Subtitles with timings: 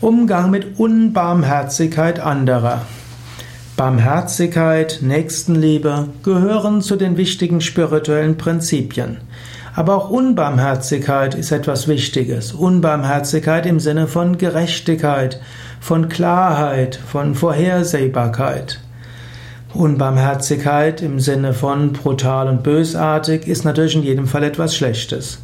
[0.00, 2.82] Umgang mit Unbarmherzigkeit anderer.
[3.76, 9.16] Barmherzigkeit, Nächstenliebe gehören zu den wichtigen spirituellen Prinzipien.
[9.74, 12.52] Aber auch Unbarmherzigkeit ist etwas Wichtiges.
[12.52, 15.40] Unbarmherzigkeit im Sinne von Gerechtigkeit,
[15.80, 18.78] von Klarheit, von Vorhersehbarkeit.
[19.74, 25.40] Unbarmherzigkeit im Sinne von brutal und bösartig ist natürlich in jedem Fall etwas Schlechtes.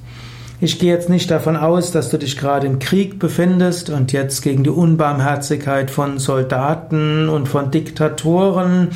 [0.61, 4.41] Ich gehe jetzt nicht davon aus, dass du dich gerade im Krieg befindest und jetzt
[4.43, 8.90] gegen die Unbarmherzigkeit von Soldaten und von Diktatoren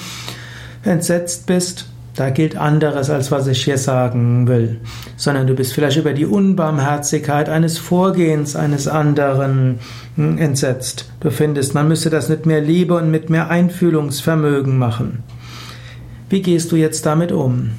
[0.84, 1.86] entsetzt bist.
[2.14, 4.80] Da gilt anderes, als was ich hier sagen will,
[5.16, 9.78] sondern du bist vielleicht über die Unbarmherzigkeit eines Vorgehens eines anderen
[10.16, 11.08] hm, entsetzt.
[11.20, 15.22] Du findest, man müsste das mit mehr Liebe und mit mehr Einfühlungsvermögen machen.
[16.28, 17.70] Wie gehst du jetzt damit um?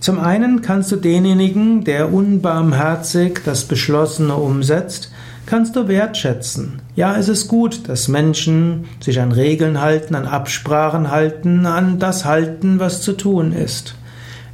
[0.00, 5.10] Zum einen kannst du denjenigen, der unbarmherzig das Beschlossene umsetzt,
[5.44, 6.82] kannst du wertschätzen.
[6.94, 12.24] Ja, es ist gut, dass Menschen sich an Regeln halten, an Absprachen halten, an das
[12.24, 13.96] halten, was zu tun ist.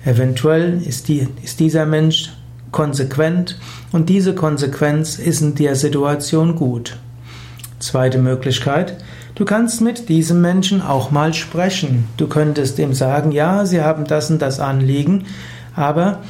[0.05, 2.33] Eventuell ist, die, ist dieser Mensch
[2.71, 3.59] konsequent
[3.93, 6.97] und diese Konsequenz ist in der Situation gut.
[7.81, 8.97] Zweite Möglichkeit,
[9.35, 12.07] Du kannst mit diesem Menschen auch mal sprechen.
[12.17, 15.25] Du könntest ihm sagen, ja, Sie haben das und das Anliegen,
[15.75, 16.21] aber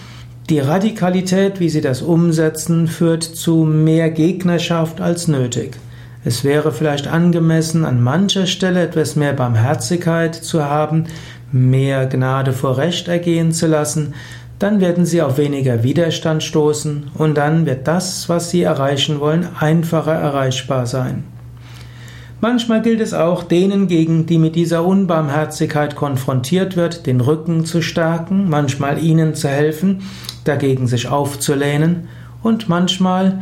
[0.48, 5.76] die Radikalität, wie Sie das umsetzen, führt zu mehr Gegnerschaft als nötig.
[6.24, 11.04] Es wäre vielleicht angemessen, an mancher Stelle etwas mehr Barmherzigkeit zu haben,
[11.52, 14.14] mehr Gnade vor Recht ergehen zu lassen,
[14.58, 19.46] dann werden Sie auf weniger Widerstand stoßen und dann wird das, was Sie erreichen wollen,
[19.60, 21.24] einfacher erreichbar sein.
[22.40, 27.80] Manchmal gilt es auch, denen gegen, die mit dieser Unbarmherzigkeit konfrontiert wird, den Rücken zu
[27.80, 30.02] stärken, manchmal ihnen zu helfen,
[30.44, 32.08] dagegen sich aufzulehnen
[32.42, 33.40] und manchmal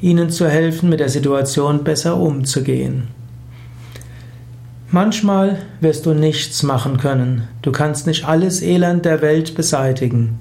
[0.00, 3.08] ihnen zu helfen, mit der Situation besser umzugehen.
[4.90, 7.48] Manchmal wirst du nichts machen können.
[7.62, 10.38] Du kannst nicht alles Elend der Welt beseitigen.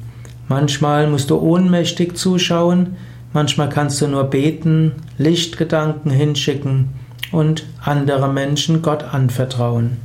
[0.48, 2.98] Manchmal musst du ohnmächtig zuschauen,
[3.34, 6.90] manchmal kannst du nur beten, Lichtgedanken hinschicken
[7.36, 9.98] und andere Menschen Gott anvertrauen.